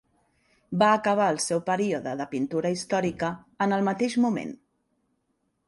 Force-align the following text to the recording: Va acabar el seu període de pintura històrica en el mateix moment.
Va 0.83 0.87
acabar 0.99 1.27
el 1.33 1.37
seu 1.43 1.61
període 1.67 2.13
de 2.23 2.27
pintura 2.33 2.73
històrica 2.77 3.31
en 3.67 3.79
el 3.81 3.87
mateix 3.91 4.19
moment. 4.25 4.59